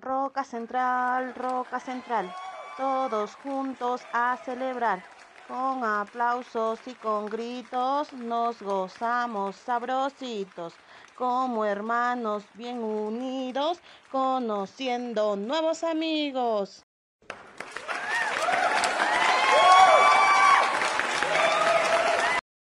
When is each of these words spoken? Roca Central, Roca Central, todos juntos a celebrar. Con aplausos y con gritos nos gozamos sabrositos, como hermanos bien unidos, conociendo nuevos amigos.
Roca 0.00 0.44
Central, 0.44 1.34
Roca 1.34 1.78
Central, 1.78 2.32
todos 2.78 3.36
juntos 3.36 4.00
a 4.12 4.36
celebrar. 4.38 5.02
Con 5.46 5.84
aplausos 5.84 6.78
y 6.86 6.94
con 6.94 7.26
gritos 7.26 8.12
nos 8.12 8.62
gozamos 8.62 9.56
sabrositos, 9.56 10.74
como 11.16 11.64
hermanos 11.64 12.44
bien 12.54 12.82
unidos, 12.82 13.80
conociendo 14.10 15.36
nuevos 15.36 15.84
amigos. 15.84 16.86